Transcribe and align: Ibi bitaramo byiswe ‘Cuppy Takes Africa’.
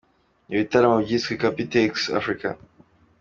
Ibi 0.49 0.59
bitaramo 0.63 0.97
byiswe 1.05 1.31
‘Cuppy 1.41 1.65
Takes 1.71 2.03
Africa’. 2.19 2.49